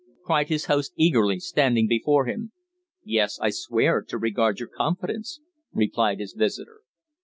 cried 0.25 0.49
his 0.49 0.65
host 0.65 0.93
eagerly, 0.95 1.39
standing 1.39 1.87
before 1.87 2.25
him. 2.25 2.51
"Yes. 3.03 3.37
I 3.39 3.51
swear 3.51 4.01
to 4.01 4.17
regard 4.17 4.59
your 4.59 4.67
confidence," 4.69 5.39
replied 5.73 6.19
his 6.19 6.33
visitor. 6.33 6.79